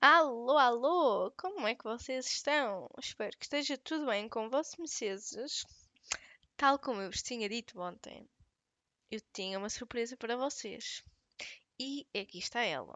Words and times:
Alô, 0.00 0.56
alô! 0.56 1.30
Como 1.36 1.66
é 1.66 1.74
que 1.74 1.84
vocês 1.84 2.26
estão? 2.26 2.88
Espero 2.98 3.36
que 3.36 3.44
esteja 3.44 3.76
tudo 3.78 4.06
bem 4.06 4.28
com 4.28 4.48
mercedes. 4.78 5.64
Tal 6.56 6.78
como 6.78 7.00
eu 7.00 7.10
vos 7.10 7.22
tinha 7.22 7.48
dito 7.48 7.80
ontem, 7.80 8.28
eu 9.10 9.20
tinha 9.32 9.58
uma 9.58 9.68
surpresa 9.68 10.16
para 10.16 10.36
vocês. 10.36 11.02
E 11.78 12.06
aqui 12.14 12.38
está 12.38 12.62
ela. 12.62 12.94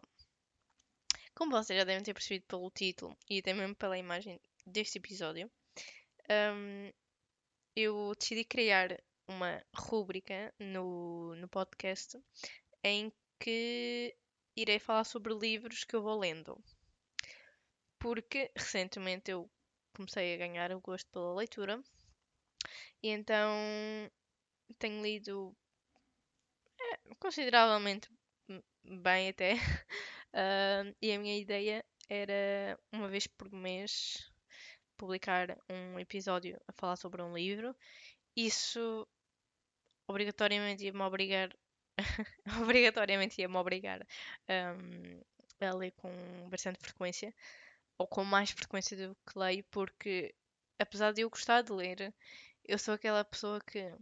Como 1.33 1.51
vocês 1.51 1.77
já 1.77 1.83
devem 1.83 2.03
ter 2.03 2.13
percebido 2.13 2.45
pelo 2.47 2.69
título 2.71 3.17
e 3.29 3.39
até 3.39 3.53
mesmo 3.53 3.75
pela 3.75 3.97
imagem 3.97 4.39
deste 4.65 4.97
episódio, 4.97 5.51
um, 6.29 6.91
eu 7.75 8.13
decidi 8.17 8.45
criar 8.45 8.97
uma 9.27 9.61
rúbrica 9.75 10.53
no, 10.59 11.35
no 11.35 11.47
podcast 11.47 12.17
em 12.85 13.11
que 13.39 14.15
irei 14.55 14.77
falar 14.77 15.03
sobre 15.03 15.33
livros 15.33 15.83
que 15.83 15.95
eu 15.95 16.03
vou 16.03 16.19
lendo. 16.19 16.63
Porque 17.99 18.51
recentemente 18.55 19.31
eu 19.31 19.49
comecei 19.95 20.35
a 20.35 20.37
ganhar 20.37 20.71
o 20.71 20.79
gosto 20.79 21.09
pela 21.09 21.33
leitura 21.33 21.83
e 23.01 23.09
então 23.09 23.49
tenho 24.77 25.01
lido 25.01 25.55
é, 26.79 27.15
consideravelmente 27.19 28.07
bem 28.83 29.29
até. 29.29 29.53
uh, 30.35 30.95
e 31.01 31.11
a 31.11 31.17
minha 31.19 31.39
ideia 31.39 31.83
era 32.07 32.79
uma 32.91 33.07
vez 33.07 33.25
por 33.25 33.51
mês 33.51 34.31
publicar 34.95 35.57
um 35.67 35.99
episódio 35.99 36.61
a 36.67 36.73
falar 36.73 36.97
sobre 36.97 37.23
um 37.23 37.33
livro. 37.33 37.75
Isso 38.35 39.07
obrigatoriamente 40.07 40.85
ia-me 40.85 41.01
obrigar 41.01 41.49
obrigatoriamente 42.61 43.41
ia-me 43.41 43.55
obrigar 43.57 44.05
um, 44.49 45.21
a 45.65 45.73
ler 45.73 45.91
com 45.91 46.11
bastante 46.49 46.79
frequência 46.79 47.33
ou 47.97 48.07
com 48.07 48.23
mais 48.23 48.51
frequência 48.51 48.97
do 48.97 49.15
que 49.15 49.39
leio 49.39 49.63
porque 49.71 50.35
apesar 50.79 51.13
de 51.13 51.21
eu 51.21 51.29
gostar 51.29 51.61
de 51.61 51.71
ler 51.71 52.13
eu 52.65 52.77
sou 52.77 52.93
aquela 52.93 53.23
pessoa 53.23 53.61
que 53.61 53.93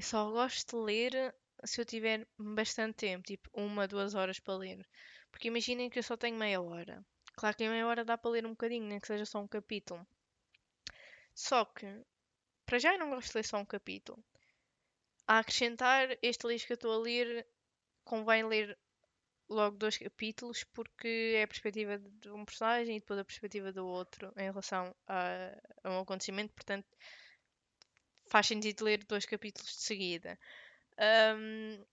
só 0.00 0.30
gosto 0.30 0.76
de 0.76 0.84
ler 0.84 1.34
se 1.64 1.80
eu 1.80 1.84
tiver 1.84 2.26
bastante 2.38 2.96
tempo, 2.96 3.26
tipo 3.26 3.50
uma, 3.52 3.88
duas 3.88 4.14
horas 4.14 4.38
para 4.38 4.54
ler. 4.56 4.86
Porque 5.30 5.48
imaginem 5.48 5.90
que 5.90 5.98
eu 5.98 6.02
só 6.02 6.16
tenho 6.16 6.36
meia 6.36 6.60
hora. 6.60 7.04
Claro 7.34 7.56
que 7.56 7.64
em 7.64 7.68
meia 7.68 7.86
hora 7.86 8.04
dá 8.04 8.16
para 8.16 8.30
ler 8.30 8.46
um 8.46 8.50
bocadinho, 8.50 8.86
nem 8.86 9.00
que 9.00 9.06
seja 9.06 9.24
só 9.24 9.40
um 9.40 9.48
capítulo. 9.48 10.06
Só 11.34 11.64
que, 11.64 11.86
para 12.66 12.78
já 12.78 12.92
eu 12.94 12.98
não 12.98 13.10
gosto 13.10 13.30
de 13.30 13.38
ler 13.38 13.44
só 13.44 13.58
um 13.58 13.64
capítulo. 13.64 14.22
A 15.28 15.38
acrescentar 15.38 16.16
este 16.22 16.46
livro 16.46 16.66
que 16.66 16.72
eu 16.72 16.74
estou 16.74 16.92
a 16.92 16.98
ler, 16.98 17.46
convém 18.02 18.44
ler 18.44 18.78
logo 19.48 19.76
dois 19.76 19.98
capítulos, 19.98 20.64
porque 20.64 21.34
é 21.36 21.42
a 21.42 21.48
perspectiva 21.48 21.98
de 21.98 22.30
um 22.30 22.44
personagem 22.44 22.96
e 22.96 23.00
depois 23.00 23.20
a 23.20 23.24
perspectiva 23.24 23.72
do 23.72 23.86
outro 23.86 24.32
em 24.36 24.50
relação 24.50 24.94
a, 25.06 25.54
a 25.84 25.90
um 25.90 26.00
acontecimento, 26.00 26.52
portanto 26.54 26.86
faz 28.26 28.46
sentido 28.46 28.84
ler 28.84 29.04
dois 29.04 29.24
capítulos 29.26 29.70
de 29.70 29.82
seguida. 29.82 30.38
Um, 31.36 31.84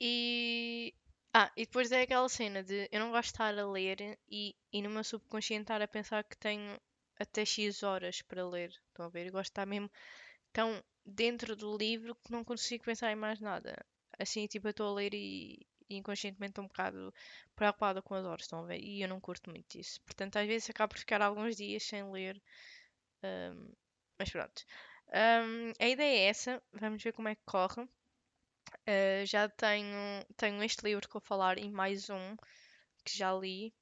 e. 0.00 0.94
Ah, 1.32 1.52
e 1.56 1.64
depois 1.64 1.92
é 1.92 2.02
aquela 2.02 2.28
cena 2.28 2.62
de 2.64 2.88
eu 2.90 2.98
não 2.98 3.10
gosto 3.12 3.28
de 3.28 3.34
estar 3.34 3.56
a 3.56 3.70
ler 3.70 4.18
e, 4.28 4.56
e 4.72 4.82
no 4.82 4.90
meu 4.90 5.04
subconsciente 5.04 5.62
estar 5.62 5.80
a 5.80 5.86
pensar 5.86 6.24
que 6.24 6.36
tenho 6.36 6.76
até 7.20 7.44
X 7.44 7.84
horas 7.84 8.20
para 8.22 8.48
ler. 8.48 8.70
Estão 8.88 9.06
a 9.06 9.08
ver? 9.08 9.26
Eu 9.26 9.32
gosto 9.32 9.44
de 9.46 9.52
estar 9.52 9.66
mesmo 9.66 9.88
tão 10.52 10.82
dentro 11.04 11.56
do 11.56 11.76
livro 11.76 12.14
que 12.14 12.32
não 12.32 12.44
consigo 12.44 12.84
pensar 12.84 13.12
em 13.12 13.16
mais 13.16 13.40
nada. 13.40 13.76
Assim, 14.18 14.46
tipo, 14.46 14.68
eu 14.68 14.70
estou 14.72 14.88
a 14.88 14.94
ler 14.94 15.14
e, 15.14 15.66
e 15.88 15.96
inconscientemente 15.96 16.52
estou 16.52 16.64
um 16.64 16.68
bocado 16.68 17.12
preocupada 17.56 18.02
com 18.02 18.14
as 18.14 18.24
horas, 18.24 18.42
estão 18.42 18.60
a 18.64 18.66
ver? 18.66 18.80
E 18.80 19.02
eu 19.02 19.08
não 19.08 19.20
curto 19.20 19.50
muito 19.50 19.78
isso. 19.78 20.00
Portanto, 20.02 20.36
às 20.36 20.46
vezes 20.46 20.70
acabo 20.70 20.90
por 20.94 20.98
ficar 20.98 21.22
alguns 21.22 21.56
dias 21.56 21.82
sem 21.84 22.10
ler. 22.10 22.40
Um, 23.24 23.72
mas 24.18 24.30
pronto. 24.30 24.64
Um, 25.12 25.72
a 25.80 25.88
ideia 25.88 26.26
é 26.26 26.28
essa, 26.28 26.62
vamos 26.72 27.02
ver 27.02 27.12
como 27.12 27.28
é 27.28 27.34
que 27.34 27.42
corre. 27.44 27.82
Uh, 27.82 29.26
já 29.26 29.48
tenho, 29.48 30.24
tenho 30.36 30.62
este 30.62 30.84
livro 30.84 31.06
que 31.06 31.12
vou 31.14 31.22
falar 31.22 31.58
e 31.58 31.70
mais 31.70 32.08
um 32.10 32.36
que 33.04 33.16
já 33.16 33.32
li. 33.34 33.72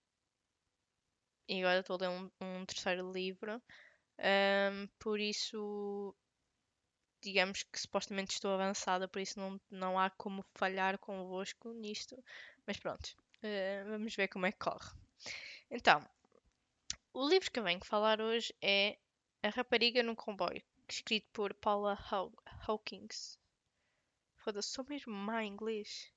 E 1.48 1.60
agora 1.60 1.81
estou 1.81 1.97
a 1.97 1.98
ler 2.00 2.09
um, 2.09 2.31
um 2.41 2.66
terceiro 2.66 3.10
livro. 3.12 3.62
Um, 4.19 4.88
por 4.98 5.21
isso, 5.21 6.15
digamos 7.20 7.62
que 7.62 7.80
supostamente 7.80 8.32
estou 8.32 8.52
avançada, 8.52 9.08
por 9.08 9.20
isso 9.20 9.38
não, 9.38 9.60
não 9.70 9.98
há 9.98 10.10
como 10.10 10.44
falhar 10.54 10.98
convosco 10.98 11.72
nisto. 11.72 12.22
Mas 12.66 12.78
pronto, 12.78 13.16
uh, 13.42 13.90
vamos 13.90 14.14
ver 14.14 14.28
como 14.28 14.46
é 14.46 14.52
que 14.52 14.58
corre. 14.58 14.90
Então, 15.70 16.06
o 17.12 17.28
livro 17.28 17.50
que 17.50 17.58
eu 17.58 17.64
venho 17.64 17.84
falar 17.84 18.20
hoje 18.20 18.54
é 18.62 18.98
A 19.42 19.48
Rapariga 19.48 20.02
no 20.02 20.14
Comboio, 20.14 20.62
escrito 20.88 21.28
por 21.32 21.52
Paula 21.54 21.98
Haw 22.10 22.32
Hawkins. 22.66 23.38
Foda-se, 24.36 24.68
sou 24.68 24.84
mesmo 24.88 25.12
má 25.12 25.44
em 25.44 25.52
inglês. 25.52 26.12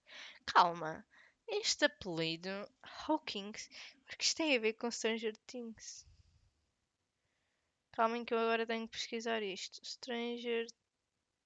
Calma, 0.45 1.05
este 1.47 1.85
apelido, 1.85 2.49
Hawkins, 2.83 3.69
o 4.13 4.17
que 4.17 4.23
isto 4.23 4.37
tem 4.37 4.55
a 4.55 4.59
ver 4.59 4.73
com 4.73 4.91
Stranger 4.91 5.35
Things? 5.47 6.05
Calma 7.91 8.23
que 8.23 8.33
eu 8.33 8.39
agora 8.39 8.65
tenho 8.65 8.87
que 8.87 8.93
pesquisar 8.97 9.43
isto. 9.43 9.83
Stranger 9.85 10.67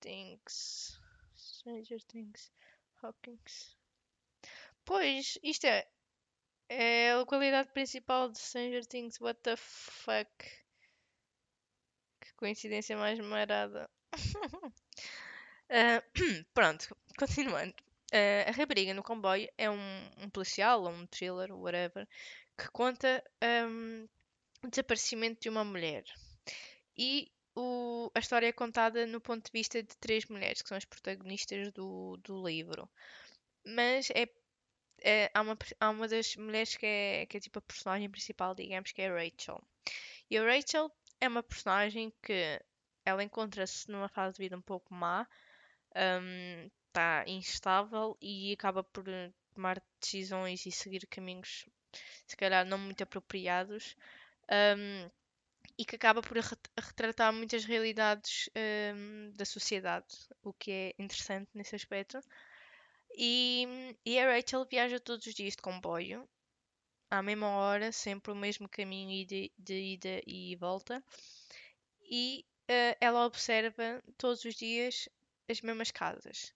Things. 0.05 0.99
Stranger 1.35 1.99
Things. 2.07 2.51
Hawkins. 3.01 3.75
Pois, 4.85 5.39
isto 5.41 5.65
é. 5.65 5.87
É 6.69 7.11
a 7.11 7.17
localidade 7.17 7.71
principal 7.73 8.29
de 8.29 8.37
Stranger 8.37 8.85
Things. 8.85 9.19
What 9.19 9.39
the 9.41 9.55
fuck? 9.57 10.29
coincidência 12.37 12.95
mais 12.95 13.19
marada. 13.19 13.89
uh, 14.13 14.71
pronto, 16.53 16.95
continuando. 17.17 17.73
Uh, 18.13 18.47
a 18.47 18.51
Rapariga 18.51 18.93
no 18.93 19.01
Comboio 19.01 19.49
é 19.57 19.69
um, 19.69 20.09
um 20.19 20.29
policial 20.29 20.83
ou 20.83 20.89
um 20.89 21.07
thriller, 21.07 21.51
whatever, 21.51 22.07
que 22.57 22.69
conta 22.69 23.23
um, 23.67 24.07
o 24.63 24.69
desaparecimento 24.69 25.41
de 25.41 25.49
uma 25.49 25.63
mulher. 25.63 26.03
E 26.95 27.31
o, 27.55 28.11
a 28.13 28.19
história 28.19 28.47
é 28.47 28.51
contada 28.51 29.05
no 29.07 29.21
ponto 29.21 29.45
de 29.45 29.51
vista 29.51 29.81
de 29.81 29.95
três 29.97 30.25
mulheres, 30.25 30.61
que 30.61 30.69
são 30.69 30.77
as 30.77 30.85
protagonistas 30.85 31.71
do, 31.71 32.17
do 32.17 32.45
livro. 32.45 32.89
Mas 33.65 34.09
é, 34.11 34.27
é, 35.01 35.31
há, 35.33 35.41
uma, 35.41 35.57
há 35.79 35.89
uma 35.89 36.07
das 36.07 36.35
mulheres 36.35 36.75
que 36.75 36.85
é, 36.85 37.25
que 37.25 37.37
é 37.37 37.39
tipo 37.39 37.59
a 37.59 37.61
personagem 37.61 38.09
principal, 38.09 38.53
digamos, 38.53 38.91
que 38.91 39.01
é 39.01 39.09
a 39.09 39.13
Rachel. 39.13 39.61
E 40.29 40.37
a 40.37 40.43
Rachel 40.43 40.91
é 41.21 41.27
uma 41.27 41.43
personagem 41.43 42.13
que 42.21 42.61
ela 43.05 43.23
encontra-se 43.23 43.89
numa 43.89 44.09
fase 44.09 44.35
de 44.35 44.43
vida 44.43 44.57
um 44.57 44.61
pouco 44.61 44.93
má, 44.93 45.27
está 45.89 47.23
um, 47.27 47.29
instável 47.31 48.17
e 48.21 48.51
acaba 48.53 48.83
por 48.83 49.05
tomar 49.53 49.81
decisões 50.01 50.65
e 50.65 50.71
seguir 50.71 51.07
caminhos 51.07 51.65
se 52.27 52.35
calhar 52.35 52.65
não 52.65 52.77
muito 52.77 53.01
apropriados 53.03 53.95
um, 54.51 55.09
e 55.77 55.85
que 55.85 55.95
acaba 55.95 56.21
por 56.21 56.37
retratar 56.37 57.33
muitas 57.33 57.65
realidades 57.65 58.49
um, 58.95 59.31
da 59.35 59.45
sociedade, 59.45 60.07
o 60.41 60.53
que 60.53 60.71
é 60.71 60.95
interessante 60.97 61.49
nesse 61.53 61.75
aspecto. 61.75 62.19
E, 63.17 63.95
e 64.05 64.19
a 64.19 64.33
Rachel 64.33 64.65
viaja 64.65 64.99
todos 64.99 65.25
os 65.25 65.33
dias 65.33 65.55
de 65.55 65.61
comboio 65.61 66.27
à 67.09 67.21
mesma 67.21 67.49
hora, 67.49 67.91
sempre 67.91 68.31
o 68.31 68.35
mesmo 68.35 68.67
caminho 68.67 69.25
de, 69.25 69.51
de 69.57 69.93
ida 69.93 70.21
e 70.25 70.55
volta. 70.55 71.03
E 72.01 72.45
uh, 72.69 72.97
ela 72.99 73.25
observa 73.25 74.03
todos 74.17 74.43
os 74.45 74.55
dias 74.55 75.07
as 75.49 75.61
mesmas 75.61 75.91
casas. 75.91 76.53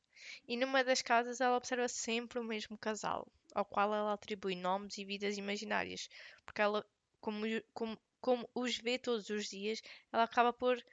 E 0.48 0.58
numa 0.58 0.84
das 0.84 1.02
casas 1.02 1.40
ela 1.40 1.58
observa 1.58 1.88
sempre 1.88 2.40
o 2.40 2.44
mesmo 2.44 2.78
casal, 2.78 3.28
ao 3.54 3.66
qual 3.66 3.94
ela 3.94 4.14
atribui 4.14 4.56
nomes 4.56 4.98
e 4.98 5.06
vidas 5.06 5.38
imaginárias, 5.38 6.10
porque 6.46 6.62
ela, 6.62 6.86
como, 7.22 7.46
como, 7.74 7.98
como 8.22 8.50
os 8.54 8.78
vê 8.78 8.98
todos 8.98 9.30
os 9.30 9.50
dias, 9.50 9.82
ela 10.12 10.24
acaba 10.24 10.54
por 10.54 10.84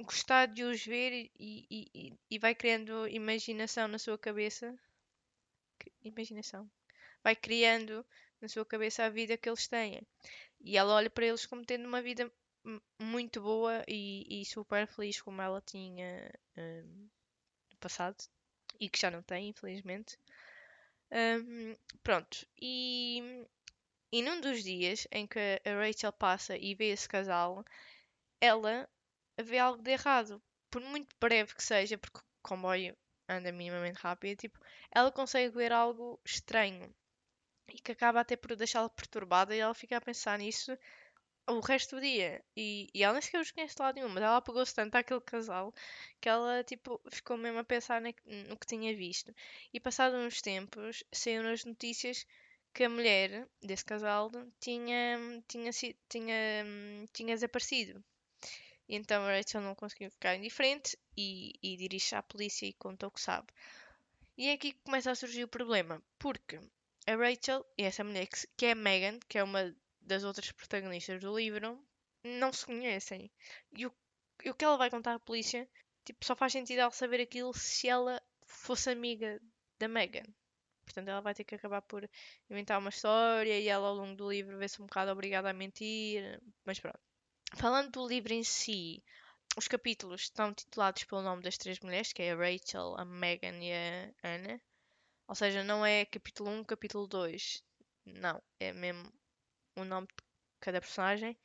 gostar 0.00 0.46
de 0.46 0.64
os 0.64 0.84
ver 0.84 1.30
e, 1.38 1.66
e, 1.70 2.18
e 2.30 2.38
vai 2.38 2.54
criando 2.54 3.08
imaginação 3.08 3.88
na 3.88 3.98
sua 3.98 4.18
cabeça. 4.18 4.76
Imaginação 6.02 6.70
vai 7.22 7.36
criando 7.36 8.04
na 8.40 8.48
sua 8.48 8.64
cabeça 8.64 9.04
a 9.04 9.08
vida 9.08 9.36
que 9.36 9.48
eles 9.48 9.68
têm. 9.68 10.00
E 10.60 10.76
ela 10.76 10.94
olha 10.94 11.10
para 11.10 11.26
eles 11.26 11.46
como 11.46 11.64
tendo 11.64 11.86
uma 11.86 12.02
vida 12.02 12.30
muito 13.00 13.40
boa 13.40 13.84
e, 13.88 14.42
e 14.42 14.44
super 14.44 14.86
feliz 14.86 15.20
como 15.20 15.40
ela 15.42 15.60
tinha 15.60 16.32
um, 16.56 17.08
no 17.70 17.76
passado 17.78 18.16
e 18.78 18.88
que 18.88 18.98
já 18.98 19.10
não 19.10 19.22
tem, 19.22 19.48
infelizmente. 19.48 20.18
Um, 21.10 21.76
pronto, 22.02 22.46
e, 22.60 23.46
e 24.12 24.22
num 24.22 24.40
dos 24.40 24.62
dias 24.62 25.06
em 25.10 25.26
que 25.26 25.60
a 25.64 25.70
Rachel 25.74 26.12
passa 26.12 26.56
e 26.56 26.74
vê 26.74 26.90
esse 26.90 27.08
casal, 27.08 27.64
ela 28.40 28.88
vê 29.40 29.58
algo 29.58 29.82
de 29.82 29.90
errado, 29.92 30.42
por 30.70 30.82
muito 30.82 31.16
breve 31.20 31.54
que 31.54 31.62
seja, 31.62 31.98
porque 31.98 32.18
o 32.18 32.22
comboio 32.42 32.96
anda 33.28 33.50
minimamente 33.52 33.98
rápido, 34.00 34.38
tipo, 34.38 34.58
ela 34.90 35.10
consegue 35.10 35.54
ver 35.56 35.72
algo 35.72 36.20
estranho 36.24 36.94
e 37.68 37.80
que 37.80 37.92
acaba 37.92 38.20
até 38.20 38.36
por 38.36 38.54
deixá-la 38.56 38.90
perturbada 38.90 39.54
e 39.56 39.60
ela 39.60 39.74
fica 39.74 39.96
a 39.96 40.00
pensar 40.00 40.38
nisso 40.38 40.76
o 41.48 41.60
resto 41.60 41.96
do 41.96 42.02
dia. 42.02 42.44
E, 42.56 42.88
e 42.94 43.02
ela 43.02 43.14
nem 43.14 43.22
sequer 43.22 43.40
os 43.40 43.50
conhece 43.50 43.74
de 43.74 43.82
lado 43.82 43.94
nenhum, 43.96 44.08
mas 44.08 44.22
ela 44.22 44.36
apegou-se 44.36 44.74
tanto 44.74 44.94
àquele 44.96 45.20
casal 45.20 45.72
que 46.20 46.28
ela, 46.28 46.62
tipo, 46.64 47.00
ficou 47.10 47.36
mesmo 47.36 47.58
a 47.58 47.64
pensar 47.64 48.00
no 48.00 48.12
que 48.12 48.66
tinha 48.66 48.94
visto. 48.96 49.34
E 49.72 49.80
passados 49.80 50.18
uns 50.18 50.40
tempos, 50.40 51.02
saíram 51.12 51.50
as 51.50 51.64
notícias 51.64 52.26
que 52.74 52.84
a 52.84 52.88
mulher 52.88 53.46
desse 53.62 53.84
casal 53.84 54.30
tinha, 54.58 55.42
tinha, 55.46 55.70
tinha, 56.08 56.64
tinha 57.12 57.34
desaparecido. 57.34 58.02
E 58.88 58.96
então 58.96 59.22
a 59.24 59.36
Rachel 59.36 59.60
não 59.60 59.74
conseguiu 59.74 60.10
ficar 60.10 60.34
indiferente 60.36 60.98
e, 61.16 61.52
e 61.62 61.76
dirige-se 61.76 62.14
à 62.14 62.22
polícia 62.22 62.66
e 62.66 62.72
conta 62.72 63.06
o 63.06 63.10
que 63.10 63.20
sabe. 63.20 63.48
E 64.36 64.48
é 64.48 64.52
aqui 64.52 64.72
que 64.72 64.82
começa 64.84 65.10
a 65.10 65.14
surgir 65.14 65.44
o 65.44 65.48
problema, 65.48 66.02
porque 66.18 66.58
a 67.06 67.14
Rachel 67.14 67.64
e 67.76 67.84
essa 67.84 68.02
mulher 68.02 68.26
que, 68.26 68.46
que 68.56 68.66
é 68.66 68.72
a 68.72 68.74
Megan, 68.74 69.18
que 69.28 69.38
é 69.38 69.42
uma 69.42 69.74
das 70.00 70.24
outras 70.24 70.50
protagonistas 70.52 71.20
do 71.20 71.36
livro, 71.36 71.78
não 72.24 72.52
se 72.52 72.66
conhecem. 72.66 73.30
E 73.72 73.86
o, 73.86 73.92
e 74.44 74.50
o 74.50 74.54
que 74.54 74.64
ela 74.64 74.76
vai 74.76 74.90
contar 74.90 75.14
à 75.14 75.20
polícia, 75.20 75.68
tipo, 76.04 76.24
só 76.24 76.34
faz 76.34 76.52
sentido 76.52 76.80
ela 76.80 76.90
saber 76.90 77.20
aquilo 77.20 77.52
se 77.54 77.88
ela 77.88 78.20
fosse 78.46 78.90
amiga 78.90 79.40
da 79.78 79.88
Megan. 79.88 80.24
Portanto, 80.92 81.08
ela 81.08 81.20
vai 81.22 81.34
ter 81.34 81.44
que 81.44 81.54
acabar 81.54 81.80
por 81.82 82.08
inventar 82.50 82.78
uma 82.78 82.90
história 82.90 83.58
e 83.58 83.66
ela 83.68 83.88
ao 83.88 83.94
longo 83.94 84.14
do 84.14 84.30
livro 84.30 84.58
vê-se 84.58 84.80
um 84.82 84.86
bocado 84.86 85.10
obrigada 85.10 85.48
a 85.50 85.52
mentir. 85.52 86.40
Mas 86.64 86.78
pronto. 86.78 87.00
Falando 87.56 87.90
do 87.90 88.06
livro 88.06 88.32
em 88.32 88.44
si, 88.44 89.02
os 89.56 89.68
capítulos 89.68 90.22
estão 90.22 90.52
titulados 90.54 91.04
pelo 91.04 91.22
nome 91.22 91.42
das 91.42 91.56
três 91.56 91.80
mulheres, 91.80 92.12
que 92.12 92.22
é 92.22 92.32
a 92.32 92.36
Rachel, 92.36 92.94
a 92.98 93.04
Megan 93.04 93.58
e 93.62 93.72
a 93.72 94.12
Anna. 94.22 94.60
Ou 95.28 95.34
seja, 95.34 95.64
não 95.64 95.84
é 95.84 96.04
capítulo 96.04 96.50
1, 96.50 96.64
capítulo 96.64 97.06
2. 97.06 97.62
Não, 98.04 98.42
é 98.60 98.72
mesmo 98.72 99.10
o 99.76 99.84
nome 99.84 100.06
de 100.08 100.14
cada 100.60 100.80
personagem. 100.80 101.36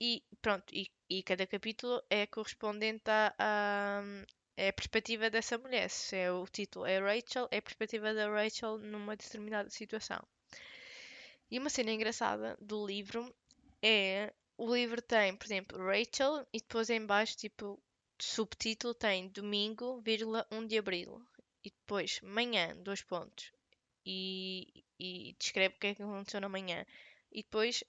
E 0.00 0.22
pronto, 0.42 0.72
e, 0.72 0.90
e 1.10 1.22
cada 1.22 1.46
capítulo 1.46 2.02
é 2.10 2.26
correspondente 2.26 3.10
a, 3.10 3.34
a, 3.38 4.02
é 4.58 4.68
a 4.68 4.72
perspectiva 4.72 5.30
dessa 5.30 5.56
mulher. 5.56 5.88
Se 5.88 6.16
é 6.16 6.32
o 6.32 6.44
título 6.46 6.84
é 6.84 6.98
Rachel, 6.98 7.48
é 7.50 7.58
a 7.58 7.62
perspectiva 7.62 8.12
da 8.12 8.28
Rachel 8.28 8.78
numa 8.78 9.16
determinada 9.16 9.70
situação. 9.70 10.20
E 11.48 11.58
uma 11.58 11.70
cena 11.70 11.92
engraçada 11.92 12.58
do 12.60 12.84
livro 12.84 13.32
é 13.80 14.32
o 14.56 14.74
livro 14.74 15.00
tem, 15.00 15.36
por 15.36 15.46
exemplo, 15.46 15.78
Rachel 15.78 16.44
e 16.52 16.58
depois 16.58 16.90
em 16.90 17.06
baixo, 17.06 17.36
tipo, 17.36 17.80
subtítulo 18.20 18.92
tem 18.92 19.28
domingo, 19.28 20.00
vírgula, 20.00 20.44
1 20.50 20.66
de 20.66 20.78
abril. 20.78 21.22
E 21.64 21.70
depois 21.70 22.20
manhã, 22.22 22.76
dois 22.78 23.02
pontos. 23.02 23.52
E, 24.04 24.84
e 24.98 25.36
descreve 25.38 25.76
o 25.76 25.78
que 25.78 25.86
é 25.86 25.94
que 25.94 26.02
aconteceu 26.02 26.40
na 26.40 26.48
manhã. 26.48 26.84
E 27.30 27.44
depois 27.44 27.84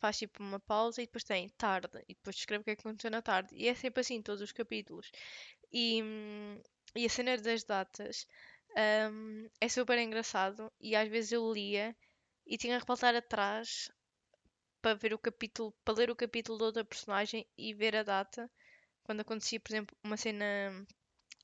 faz 0.00 0.18
tipo 0.18 0.42
uma 0.42 0.58
pausa 0.58 1.02
e 1.02 1.06
depois 1.06 1.24
tem 1.24 1.48
tarde. 1.50 1.88
E 2.08 2.14
depois 2.14 2.36
descreve 2.36 2.62
o 2.62 2.64
que 2.64 2.70
é 2.70 2.76
que 2.76 2.80
aconteceu 2.80 3.10
na 3.10 3.22
tarde. 3.22 3.54
E 3.54 3.68
é 3.68 3.74
sempre 3.74 4.00
assim, 4.00 4.20
todos 4.20 4.42
os 4.42 4.52
capítulos. 4.52 5.10
E, 5.72 6.02
e 6.96 7.06
a 7.06 7.08
cena 7.08 7.36
das 7.36 7.64
datas 7.64 8.26
um, 9.12 9.48
é 9.60 9.68
super 9.68 9.98
engraçado. 9.98 10.72
E 10.80 10.94
às 10.96 11.08
vezes 11.08 11.32
eu 11.32 11.52
lia 11.52 11.96
e 12.46 12.56
tinha 12.58 12.80
que 12.80 12.86
voltar 12.86 13.14
atrás 13.14 13.90
para 14.82 14.94
ver 14.94 15.12
o 15.14 15.18
capítulo, 15.18 15.74
para 15.84 15.94
ler 15.94 16.10
o 16.10 16.16
capítulo 16.16 16.58
de 16.58 16.64
outra 16.64 16.84
personagem 16.84 17.46
e 17.56 17.74
ver 17.74 17.96
a 17.96 18.02
data. 18.02 18.50
Quando 19.04 19.20
acontecia, 19.20 19.60
por 19.60 19.72
exemplo, 19.72 19.96
uma 20.02 20.16
cena. 20.16 20.46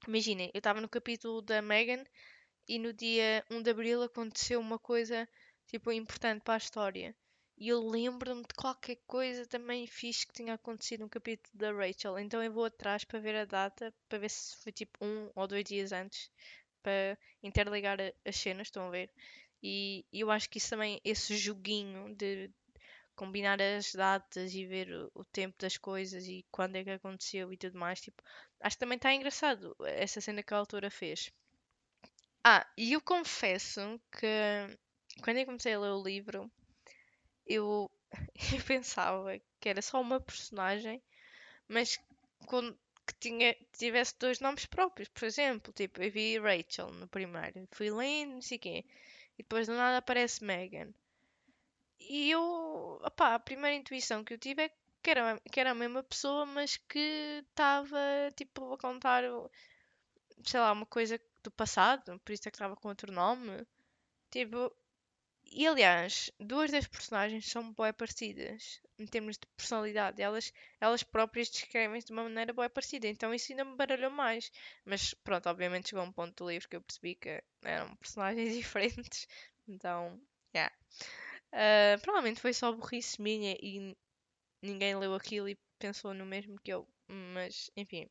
Imaginem, 0.06 0.50
eu 0.54 0.58
estava 0.58 0.80
no 0.80 0.88
capítulo 0.88 1.42
da 1.42 1.60
Megan 1.62 2.04
e 2.68 2.78
no 2.78 2.92
dia 2.92 3.44
1 3.50 3.62
de 3.62 3.70
Abril 3.70 4.02
aconteceu 4.02 4.60
uma 4.60 4.78
coisa 4.78 5.28
tipo 5.66 5.90
importante 5.92 6.42
para 6.42 6.54
a 6.54 6.58
história. 6.58 7.14
E 7.58 7.68
eu 7.68 7.80
lembro-me 7.80 8.42
de 8.42 8.54
qualquer 8.54 8.98
coisa 9.06 9.46
também 9.46 9.86
fixe 9.86 10.26
que 10.26 10.34
tinha 10.34 10.54
acontecido 10.54 11.00
no 11.00 11.08
capítulo 11.08 11.56
da 11.56 11.72
Rachel. 11.72 12.18
Então 12.18 12.42
eu 12.42 12.52
vou 12.52 12.66
atrás 12.66 13.02
para 13.04 13.18
ver 13.18 13.34
a 13.34 13.44
data, 13.46 13.94
para 14.08 14.18
ver 14.18 14.28
se 14.28 14.56
foi 14.62 14.72
tipo 14.72 15.02
um 15.04 15.30
ou 15.34 15.46
dois 15.46 15.64
dias 15.64 15.90
antes, 15.90 16.30
para 16.82 17.18
interligar 17.42 17.98
as 18.24 18.36
cenas, 18.36 18.66
estão 18.66 18.88
a 18.88 18.90
ver? 18.90 19.10
E, 19.62 20.04
e 20.12 20.20
eu 20.20 20.30
acho 20.30 20.50
que 20.50 20.58
isso 20.58 20.70
também, 20.70 21.00
esse 21.02 21.36
joguinho 21.36 22.14
de 22.14 22.50
combinar 23.16 23.60
as 23.60 23.92
datas 23.92 24.54
e 24.54 24.66
ver 24.66 24.92
o, 24.92 25.10
o, 25.14 25.24
tempo 25.24 25.56
das 25.58 25.78
coisas 25.78 26.26
e 26.26 26.44
quando 26.50 26.76
é 26.76 26.84
que 26.84 26.90
aconteceu 26.90 27.50
e 27.52 27.56
tudo 27.56 27.78
mais, 27.78 28.00
tipo, 28.00 28.22
acho 28.60 28.76
que 28.76 28.80
também 28.80 28.96
está 28.96 29.14
engraçado 29.14 29.74
essa 29.80 30.20
cena 30.20 30.42
que 30.42 30.52
a 30.52 30.58
autora 30.58 30.90
fez. 30.90 31.32
Ah, 32.44 32.64
e 32.76 32.92
eu 32.92 33.00
confesso 33.00 34.00
que 34.12 34.26
quando 35.22 35.38
eu 35.38 35.46
comecei 35.46 35.72
a 35.72 35.80
ler 35.80 35.90
o 35.90 36.02
livro, 36.02 36.50
eu, 37.46 37.90
eu 38.54 38.64
pensava 38.66 39.38
que 39.60 39.68
era 39.68 39.82
só 39.82 40.00
uma 40.00 40.20
personagem, 40.20 41.02
mas 41.68 41.98
com, 42.46 42.72
que 43.06 43.14
tinha, 43.20 43.56
tivesse 43.72 44.14
dois 44.18 44.40
nomes 44.40 44.66
próprios. 44.66 45.08
Por 45.08 45.24
exemplo, 45.24 45.72
tipo, 45.72 46.02
eu 46.02 46.10
vi 46.10 46.38
Rachel 46.38 46.90
no 46.92 47.08
primeiro, 47.08 47.68
fui 47.72 47.90
lendo, 47.90 48.34
não 48.34 48.42
sei 48.42 48.58
quê, 48.58 48.84
e 49.38 49.42
depois 49.42 49.66
do 49.66 49.74
nada 49.74 49.98
aparece 49.98 50.44
Megan. 50.44 50.92
E 52.00 52.30
eu, 52.30 53.00
opá, 53.04 53.34
a 53.34 53.38
primeira 53.38 53.76
intuição 53.76 54.24
que 54.24 54.34
eu 54.34 54.38
tive 54.38 54.62
é 54.64 54.70
que 55.02 55.10
era, 55.10 55.40
que 55.52 55.60
era 55.60 55.70
a 55.72 55.74
mesma 55.74 56.02
pessoa, 56.02 56.46
mas 56.46 56.76
que 56.76 57.44
estava, 57.50 57.98
tipo, 58.36 58.72
a 58.72 58.78
contar, 58.78 59.24
sei 60.44 60.60
lá, 60.60 60.72
uma 60.72 60.86
coisa 60.86 61.20
do 61.42 61.50
passado, 61.50 62.18
por 62.20 62.32
isso 62.32 62.48
é 62.48 62.50
que 62.50 62.56
estava 62.56 62.76
com 62.76 62.88
outro 62.88 63.12
nome. 63.12 63.66
Tipo, 64.30 64.72
e 65.50 65.66
aliás, 65.66 66.30
duas 66.38 66.70
das 66.70 66.86
personagens 66.86 67.46
são 67.46 67.72
bem 67.72 67.92
parecidas 67.92 68.80
em 68.98 69.06
termos 69.06 69.36
de 69.36 69.46
personalidade. 69.56 70.20
Elas, 70.22 70.52
elas 70.80 71.02
próprias 71.02 71.48
descrevem-se 71.50 72.06
de 72.06 72.12
uma 72.12 72.24
maneira 72.24 72.52
bem 72.52 72.68
parecida. 72.68 73.06
Então 73.08 73.32
isso 73.34 73.52
ainda 73.52 73.64
me 73.64 73.76
baralhou 73.76 74.10
mais. 74.10 74.50
Mas 74.84 75.14
pronto, 75.14 75.48
obviamente 75.48 75.90
chegou 75.90 76.04
a 76.04 76.08
um 76.08 76.12
ponto 76.12 76.44
do 76.44 76.50
livro 76.50 76.68
que 76.68 76.76
eu 76.76 76.82
percebi 76.82 77.14
que 77.14 77.42
eram 77.62 77.94
personagens 77.96 78.54
diferentes. 78.54 79.26
Então, 79.68 80.20
yeah. 80.54 80.74
Uh, 81.52 82.00
provavelmente 82.02 82.40
foi 82.40 82.52
só 82.52 82.72
burrice 82.72 83.20
minha 83.20 83.56
e 83.60 83.96
ninguém 84.62 84.96
leu 84.96 85.14
aquilo 85.14 85.48
e 85.48 85.58
pensou 85.78 86.14
no 86.14 86.26
mesmo 86.26 86.60
que 86.60 86.72
eu. 86.72 86.88
Mas, 87.08 87.70
enfim. 87.76 88.08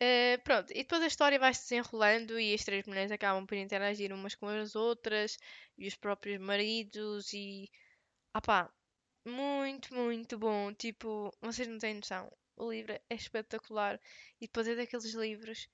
Uh, 0.00 0.40
pronto, 0.42 0.70
e 0.70 0.76
depois 0.76 1.02
a 1.02 1.06
história 1.06 1.38
vai 1.38 1.52
se 1.52 1.62
desenrolando 1.62 2.40
e 2.40 2.54
as 2.54 2.64
três 2.64 2.86
mulheres 2.86 3.12
acabam 3.12 3.46
por 3.46 3.56
interagir 3.56 4.12
umas 4.12 4.34
com 4.34 4.48
as 4.48 4.74
outras 4.74 5.36
e 5.76 5.86
os 5.86 5.94
próprios 5.94 6.40
maridos 6.40 7.32
e. 7.32 7.70
Ah 8.34 8.40
pá, 8.40 8.72
muito, 9.24 9.94
muito 9.94 10.38
bom. 10.38 10.72
Tipo, 10.74 11.30
vocês 11.40 11.68
não 11.68 11.78
têm 11.78 11.94
noção. 11.94 12.30
O 12.56 12.70
livro 12.70 12.92
é 12.92 13.14
espetacular 13.14 14.00
e 14.40 14.46
depois 14.46 14.66
é 14.68 14.74
daqueles 14.74 15.12
livros, 15.14 15.68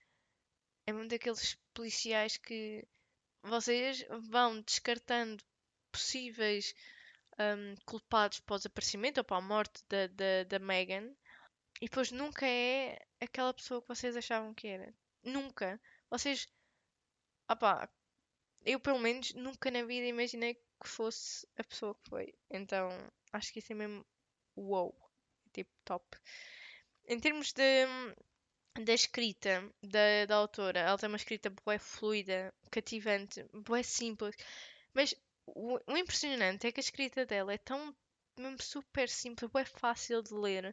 é 0.86 0.92
um 0.94 1.06
daqueles 1.06 1.56
policiais 1.74 2.36
que 2.36 2.84
vocês 3.42 4.04
vão 4.30 4.60
descartando 4.62 5.42
possíveis 5.92 6.74
um, 7.38 7.74
culpados 7.84 8.40
para 8.40 8.54
o 8.54 8.58
desaparecimento 8.58 9.20
ou 9.20 9.24
para 9.24 9.38
a 9.38 9.40
morte 9.40 9.82
da, 9.88 10.06
da, 10.08 10.44
da 10.44 10.58
Megan 10.58 11.10
e 11.80 11.86
depois 11.88 12.10
nunca 12.10 12.46
é 12.46 12.98
aquela 13.20 13.54
pessoa 13.54 13.82
que 13.82 13.88
vocês 13.88 14.16
achavam 14.16 14.54
que 14.54 14.68
era. 14.68 14.94
Nunca. 15.22 15.80
Vocês. 16.10 16.48
Opá, 17.50 17.88
eu 18.64 18.78
pelo 18.80 18.98
menos 18.98 19.32
nunca 19.34 19.70
na 19.70 19.84
vida 19.84 20.06
imaginei 20.06 20.54
que 20.54 20.88
fosse 20.88 21.46
a 21.56 21.64
pessoa 21.64 21.94
que 21.94 22.10
foi. 22.10 22.34
Então 22.50 22.88
acho 23.32 23.52
que 23.52 23.58
isso 23.58 23.72
é 23.72 23.74
mesmo 23.74 24.04
wow. 24.56 24.94
Tipo 25.52 25.70
top. 25.84 26.18
Em 27.06 27.18
termos 27.18 27.52
de 27.52 27.86
da 28.84 28.92
escrita 28.92 29.68
da, 29.82 30.26
da 30.26 30.36
autora, 30.36 30.80
ela 30.80 30.98
tem 30.98 31.08
uma 31.08 31.16
escrita 31.16 31.50
bué 31.64 31.78
fluida, 31.78 32.54
cativante, 32.70 33.44
bué 33.52 33.82
simples. 33.82 34.36
Mas 34.94 35.14
o, 35.46 35.78
o 35.86 35.96
impressionante 35.96 36.66
é 36.66 36.72
que 36.72 36.80
a 36.80 36.82
escrita 36.82 37.26
dela 37.26 37.52
é 37.52 37.58
tão 37.58 37.94
mesmo 38.36 38.62
super 38.62 39.08
simples, 39.08 39.50
bué 39.50 39.64
fácil 39.64 40.22
de 40.22 40.32
ler 40.32 40.72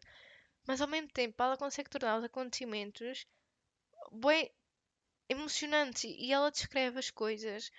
mas 0.67 0.81
ao 0.81 0.87
mesmo 0.87 1.09
tempo 1.09 1.41
ela 1.41 1.57
consegue 1.57 1.89
tornar 1.89 2.17
os 2.17 2.23
acontecimentos 2.23 3.25
bem 4.11 4.51
emocionantes 5.29 6.03
e 6.03 6.31
ela 6.31 6.51
descreve 6.51 6.99
as 6.99 7.09
coisas 7.09 7.71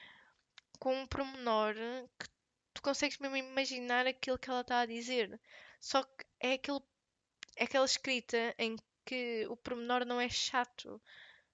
com 0.78 0.94
um 0.94 1.06
promenor 1.06 1.74
que 2.18 2.26
tu 2.74 2.82
consegues 2.82 3.18
mesmo 3.18 3.36
imaginar 3.36 4.06
aquilo 4.06 4.38
que 4.38 4.50
ela 4.50 4.60
está 4.60 4.80
a 4.80 4.86
dizer. 4.86 5.40
Só 5.80 6.02
que 6.02 6.24
é, 6.40 6.52
aquele, 6.54 6.80
é 7.56 7.64
aquela 7.64 7.84
escrita 7.84 8.54
em 8.58 8.76
que 9.04 9.46
o 9.48 9.56
promenor 9.56 10.04
não 10.04 10.20
é 10.20 10.28
chato. 10.28 11.00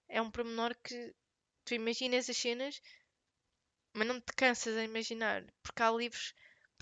É 0.09 0.21
um 0.21 0.31
promenor 0.31 0.75
que 0.83 1.15
tu 1.63 1.73
imaginas 1.73 2.29
as 2.29 2.37
cenas, 2.37 2.81
mas 3.93 4.07
não 4.07 4.19
te 4.19 4.33
cansas 4.33 4.75
a 4.75 4.83
imaginar. 4.83 5.45
Porque 5.61 5.81
há 5.81 5.91
livros 5.91 6.33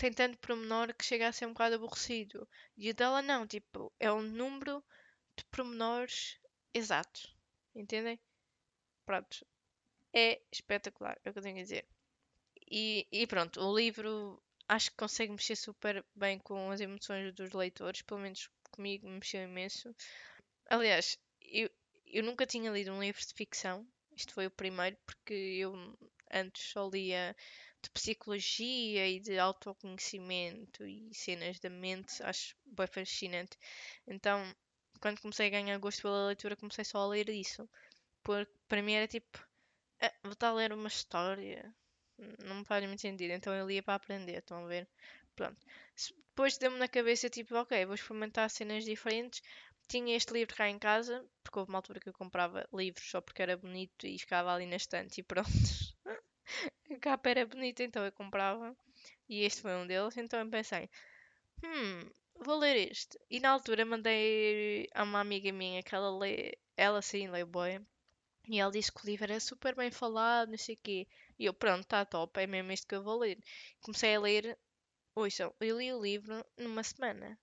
tem 0.02 0.12
tanto 0.12 0.36
promenor 0.38 0.92
que 0.94 1.04
chega 1.04 1.28
a 1.28 1.32
ser 1.32 1.46
um 1.46 1.52
bocado 1.52 1.76
aborrecido. 1.76 2.48
E 2.76 2.90
o 2.90 2.94
dela 2.94 3.22
não, 3.22 3.46
tipo, 3.46 3.92
é 4.00 4.12
um 4.12 4.22
número 4.22 4.82
de 5.36 5.44
promenores 5.44 6.38
exato. 6.74 7.20
Entendem? 7.74 8.18
pronto, 9.06 9.46
é 10.12 10.40
espetacular, 10.50 11.18
é 11.24 11.30
o 11.30 11.32
que 11.32 11.38
eu 11.38 11.42
tenho 11.42 11.58
a 11.58 11.62
dizer. 11.62 11.86
E, 12.68 13.06
e 13.12 13.26
pronto, 13.26 13.60
o 13.60 13.76
livro 13.76 14.42
acho 14.68 14.90
que 14.90 14.96
consegue 14.96 15.32
mexer 15.32 15.56
super 15.56 16.04
bem 16.14 16.38
com 16.38 16.70
as 16.70 16.80
emoções 16.80 17.32
dos 17.34 17.52
leitores, 17.52 18.02
pelo 18.02 18.20
menos 18.20 18.48
comigo 18.70 19.08
mexeu 19.08 19.42
imenso. 19.42 19.94
Aliás, 20.68 21.18
eu, 21.40 21.70
eu 22.06 22.24
nunca 22.24 22.46
tinha 22.46 22.70
lido 22.72 22.92
um 22.92 23.00
livro 23.00 23.20
de 23.20 23.34
ficção, 23.34 23.86
isto 24.16 24.34
foi 24.34 24.46
o 24.46 24.50
primeiro, 24.50 24.96
porque 25.06 25.34
eu 25.34 25.96
antes 26.32 26.70
só 26.70 26.88
lia 26.88 27.36
de 27.82 27.90
psicologia 27.90 29.08
e 29.08 29.20
de 29.20 29.38
autoconhecimento 29.38 30.86
e 30.86 31.12
cenas 31.14 31.58
da 31.60 31.68
mente, 31.70 32.22
acho 32.22 32.54
bem 32.64 32.86
fascinante. 32.86 33.58
Então, 34.06 34.54
quando 35.00 35.20
comecei 35.20 35.48
a 35.48 35.50
ganhar 35.50 35.78
gosto 35.78 36.02
pela 36.02 36.26
leitura, 36.28 36.56
comecei 36.56 36.84
só 36.84 36.98
a 36.98 37.08
ler 37.08 37.28
isso. 37.28 37.68
Porque 38.22 38.52
para 38.68 38.82
mim 38.82 38.94
era 38.94 39.08
tipo, 39.08 39.38
ah, 40.00 40.12
vou 40.22 40.32
estar 40.32 40.48
a 40.48 40.54
ler 40.54 40.72
uma 40.72 40.88
história, 40.88 41.74
não 42.44 42.56
me 42.56 42.64
faz 42.64 42.84
muito 42.86 43.00
sentido. 43.02 43.32
Então 43.32 43.54
eu 43.54 43.66
lia 43.66 43.82
para 43.82 43.94
aprender, 43.94 44.38
estão 44.38 44.64
a 44.64 44.68
ver? 44.68 44.88
Pronto. 45.36 45.58
Depois 46.30 46.58
deu-me 46.58 46.78
na 46.78 46.88
cabeça, 46.88 47.28
tipo, 47.30 47.54
ok, 47.56 47.84
vou 47.86 47.94
experimentar 47.94 48.48
cenas 48.50 48.84
diferentes. 48.84 49.42
Tinha 49.88 50.16
este 50.16 50.32
livro 50.32 50.54
cá 50.54 50.68
em 50.68 50.78
casa, 50.78 51.24
porque 51.42 51.58
houve 51.58 51.70
uma 51.70 51.78
altura 51.78 52.00
que 52.00 52.08
eu 52.08 52.12
comprava 52.14 52.66
livros 52.72 53.10
só 53.10 53.20
porque 53.20 53.42
era 53.42 53.56
bonito 53.56 54.06
e 54.06 54.18
ficava 54.18 54.54
ali 54.54 54.66
na 54.66 54.76
estante 54.76 55.20
e 55.20 55.24
pronto. 55.24 55.50
a 56.92 56.98
capa 57.00 57.30
era 57.30 57.46
bonita, 57.46 57.82
então 57.82 58.04
eu 58.04 58.12
comprava. 58.12 58.76
E 59.28 59.44
este 59.44 59.62
foi 59.62 59.74
um 59.76 59.86
deles, 59.86 60.16
então 60.16 60.40
eu 60.40 60.50
pensei, 60.50 60.90
hum, 61.64 62.10
vou 62.44 62.58
ler 62.58 62.90
este. 62.90 63.18
E 63.30 63.40
na 63.40 63.50
altura 63.50 63.84
mandei 63.84 64.88
a 64.94 65.02
uma 65.02 65.20
amiga 65.20 65.52
minha 65.52 65.82
que 65.82 65.94
ela 65.94 66.16
lê, 66.18 66.58
ela 66.76 67.02
sim 67.02 67.28
lê 67.28 67.44
boy. 67.44 67.80
E 68.48 68.60
ela 68.60 68.72
disse 68.72 68.92
que 68.92 69.04
o 69.04 69.06
livro 69.06 69.24
era 69.24 69.40
super 69.40 69.74
bem 69.74 69.90
falado, 69.90 70.50
não 70.50 70.58
sei 70.58 70.74
o 70.74 70.78
quê. 70.82 71.06
E 71.38 71.44
eu, 71.46 71.54
pronto, 71.54 71.82
está 71.82 72.04
top, 72.04 72.40
é 72.40 72.46
mesmo 72.46 72.72
este 72.72 72.86
que 72.86 72.94
eu 72.94 73.02
vou 73.02 73.18
ler. 73.18 73.38
Comecei 73.80 74.14
a 74.16 74.20
ler, 74.20 74.58
ouçam, 75.14 75.54
eu 75.60 75.78
li 75.78 75.92
o 75.92 76.02
livro 76.02 76.44
numa 76.58 76.82
semana. 76.82 77.38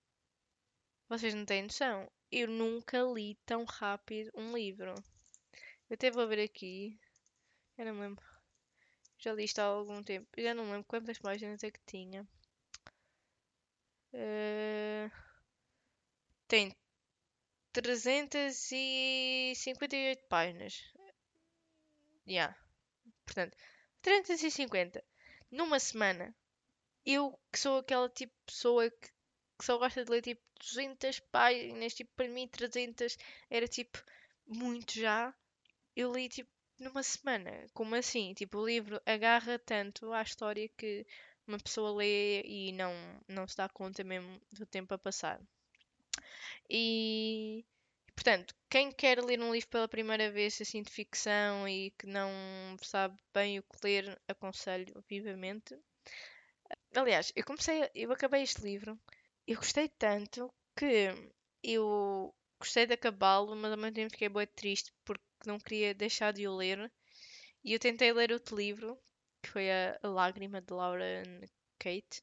Vocês 1.07 1.33
não 1.33 1.45
têm 1.45 1.63
noção. 1.63 2.09
Eu 2.31 2.47
nunca 2.47 3.01
li 3.01 3.35
tão 3.45 3.63
rápido 3.63 4.29
um 4.35 4.55
livro. 4.55 4.93
Eu 5.89 5.95
até 5.95 6.11
vou 6.11 6.27
ver 6.27 6.43
aqui. 6.43 6.99
Eu 7.77 7.85
não 7.85 7.95
me 7.95 8.01
lembro. 8.01 8.28
Já 9.19 9.33
li 9.33 9.43
isto 9.43 9.59
há 9.59 9.65
algum 9.65 10.01
tempo. 10.01 10.27
Já 10.37 10.53
não 10.53 10.71
lembro 10.71 10.85
quantas 10.85 11.19
páginas 11.19 11.61
é 11.63 11.71
que 11.71 11.81
tinha. 11.85 12.25
Uh... 14.13 15.11
Tem 16.47 16.73
358 17.73 20.23
páginas. 20.27 20.81
Yeah. 22.27 22.55
Portanto, 23.25 23.55
350 24.01 25.03
numa 25.51 25.79
semana. 25.79 26.33
Eu 27.05 27.37
que 27.51 27.59
sou 27.59 27.79
aquela 27.79 28.09
tipo 28.09 28.33
de 28.33 28.45
pessoa 28.45 28.89
que, 28.89 29.09
que 29.57 29.65
só 29.65 29.77
gosta 29.77 30.05
de 30.05 30.11
ler 30.11 30.21
tipo 30.21 30.41
200 30.59 31.19
páginas, 31.31 31.93
tipo 31.93 32.11
para 32.15 32.27
mim 32.27 32.47
300 32.47 33.17
era 33.49 33.67
tipo 33.67 34.03
muito 34.47 34.99
já. 34.99 35.33
Eu 35.95 36.13
li 36.13 36.29
tipo 36.29 36.51
numa 36.79 37.03
semana. 37.03 37.51
Como 37.73 37.95
assim? 37.95 38.33
Tipo, 38.33 38.59
o 38.59 38.65
livro 38.65 39.01
agarra 39.05 39.59
tanto 39.59 40.11
à 40.13 40.21
história 40.21 40.69
que 40.77 41.05
uma 41.47 41.59
pessoa 41.59 41.95
lê 41.97 42.41
e 42.43 42.71
não, 42.73 42.93
não 43.27 43.47
se 43.47 43.57
dá 43.57 43.67
conta 43.69 44.03
mesmo 44.03 44.41
do 44.51 44.65
tempo 44.65 44.93
a 44.93 44.97
passar. 44.97 45.39
E, 46.69 47.65
portanto, 48.15 48.53
quem 48.69 48.91
quer 48.91 49.23
ler 49.23 49.41
um 49.41 49.51
livro 49.51 49.69
pela 49.69 49.87
primeira 49.87 50.31
vez, 50.31 50.59
assim, 50.61 50.81
de 50.83 50.91
ficção 50.91 51.67
e 51.67 51.91
que 51.91 52.07
não 52.07 52.29
sabe 52.81 53.17
bem 53.33 53.59
o 53.59 53.63
que 53.63 53.77
ler, 53.83 54.21
aconselho 54.27 55.03
vivamente. 55.09 55.75
Aliás, 56.95 57.31
eu 57.35 57.43
comecei, 57.43 57.89
eu 57.95 58.11
acabei 58.11 58.43
este 58.43 58.61
livro, 58.61 58.99
eu 59.47 59.57
gostei 59.57 59.89
tanto 59.89 60.53
que 60.75 61.11
eu 61.63 62.33
gostei 62.59 62.85
de 62.85 62.93
acabá-lo, 62.93 63.55
mas 63.55 63.71
ao 63.71 63.77
mesmo 63.77 63.95
tempo 63.95 64.11
fiquei 64.11 64.29
bem 64.29 64.47
triste 64.47 64.91
porque 65.05 65.28
não 65.47 65.59
queria 65.59 65.93
deixar 65.93 66.33
de 66.33 66.47
o 66.47 66.55
ler. 66.55 66.91
E 67.63 67.73
eu 67.73 67.79
tentei 67.79 68.11
ler 68.13 68.31
outro 68.31 68.55
livro, 68.55 68.97
que 69.41 69.49
foi 69.49 69.69
a, 69.71 69.99
Lágrima 70.03 70.61
de 70.61 70.73
Laura 70.73 71.23
Kate, 71.77 72.21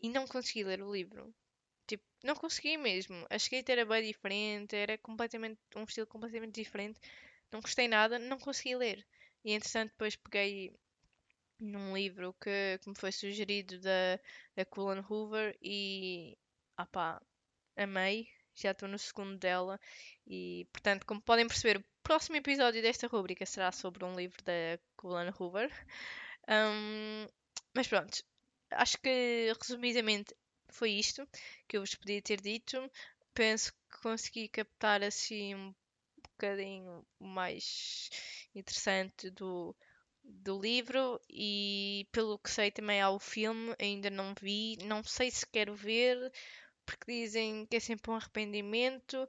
e 0.00 0.08
não 0.08 0.26
consegui 0.26 0.64
ler 0.64 0.82
o 0.82 0.92
livro. 0.92 1.34
Tipo, 1.86 2.04
não 2.22 2.34
consegui 2.34 2.76
mesmo. 2.76 3.26
A 3.30 3.36
escrita 3.36 3.72
era 3.72 3.84
bem 3.86 4.02
diferente, 4.06 4.76
era 4.76 4.98
completamente 4.98 5.58
um 5.76 5.84
estilo 5.84 6.06
completamente 6.06 6.54
diferente. 6.60 7.00
Não 7.50 7.60
gostei 7.60 7.88
nada, 7.88 8.18
não 8.18 8.38
consegui 8.38 8.76
ler. 8.76 9.06
E 9.44 9.52
entretanto 9.52 9.90
depois 9.90 10.16
peguei 10.16 10.72
num 11.60 11.96
livro 11.96 12.34
que, 12.40 12.78
que 12.82 12.88
me 12.88 12.94
foi 12.96 13.12
sugerido 13.12 13.80
da, 13.80 14.20
da 14.56 14.64
Cullen 14.64 15.04
Hoover 15.08 15.56
e 15.62 16.36
ah 16.76 16.86
pá, 16.86 17.22
amei. 17.76 18.28
Já 18.54 18.72
estou 18.72 18.88
no 18.88 18.98
segundo 18.98 19.38
dela 19.38 19.80
e 20.26 20.66
portanto, 20.72 21.06
como 21.06 21.20
podem 21.20 21.46
perceber, 21.46 21.84
próximo 22.08 22.36
episódio 22.36 22.80
desta 22.80 23.06
rubrica 23.06 23.44
será 23.44 23.70
sobre 23.70 24.02
um 24.02 24.14
livro 24.14 24.42
da 24.42 24.80
Cullen 24.96 25.30
Hoover. 25.38 25.70
Um, 26.48 27.28
mas 27.74 27.86
pronto, 27.86 28.24
acho 28.70 28.96
que 29.02 29.52
resumidamente 29.60 30.34
foi 30.70 30.92
isto 30.92 31.28
que 31.68 31.76
eu 31.76 31.82
vos 31.82 31.94
podia 31.94 32.22
ter 32.22 32.40
dito. 32.40 32.90
Penso 33.34 33.74
que 33.74 34.00
consegui 34.02 34.48
captar 34.48 35.02
assim 35.02 35.54
um 35.54 35.74
bocadinho 36.30 37.06
mais 37.20 38.08
interessante 38.54 39.28
do, 39.28 39.76
do 40.24 40.58
livro 40.58 41.20
e 41.28 42.08
pelo 42.10 42.38
que 42.38 42.50
sei 42.50 42.70
também 42.70 43.02
há 43.02 43.10
o 43.10 43.18
filme, 43.18 43.76
ainda 43.78 44.08
não 44.08 44.34
vi, 44.40 44.78
não 44.82 45.04
sei 45.04 45.30
se 45.30 45.46
quero 45.46 45.74
ver, 45.74 46.32
porque 46.86 47.12
dizem 47.12 47.66
que 47.66 47.76
é 47.76 47.80
sempre 47.80 48.10
um 48.10 48.14
arrependimento, 48.14 49.28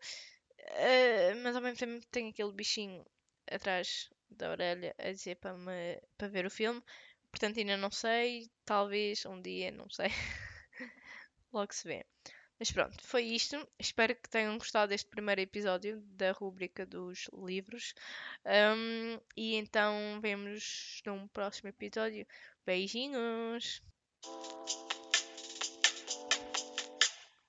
uh, 0.70 1.36
mas 1.44 1.56
ao 1.56 1.62
mesmo 1.62 1.78
tempo 1.78 2.06
tem 2.12 2.30
aquele 2.30 2.54
bichinho 2.54 3.06
atrás 3.52 4.10
da 4.30 4.52
orelha 4.52 4.96
a 4.98 5.12
dizer 5.12 5.36
para, 5.36 5.58
me, 5.58 6.02
para 6.18 6.28
ver 6.28 6.46
o 6.46 6.52
filme, 6.52 6.82
portanto 7.32 7.60
ainda 7.60 7.78
não 7.78 7.92
sei, 7.92 8.50
talvez 8.66 9.26
um 9.26 9.42
dia, 9.42 9.72
não 9.72 9.90
sei. 9.90 10.10
Logo 11.52 11.74
se 11.74 11.88
vê. 11.88 12.06
Mas 12.60 12.72
pronto, 12.72 13.02
foi 13.08 13.24
isto. 13.24 13.56
Espero 13.80 14.14
que 14.14 14.30
tenham 14.30 14.58
gostado 14.58 14.90
deste 14.90 15.10
primeiro 15.10 15.40
episódio 15.40 16.02
da 16.02 16.34
rubrica 16.34 16.86
dos 16.86 17.30
livros. 17.34 17.94
Um, 18.46 19.18
e 19.36 19.56
então 19.56 20.20
vemos 20.22 21.02
num 21.06 21.26
próximo 21.30 21.70
episódio. 21.70 22.28
Beijinhos! 22.66 23.82